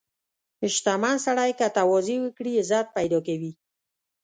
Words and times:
•شتمن 0.73 1.15
سړی 1.25 1.51
که 1.59 1.67
تواضع 1.77 2.17
وکړي، 2.21 2.51
عزت 2.61 2.87
پیدا 2.97 3.19
کوي. 3.27 3.51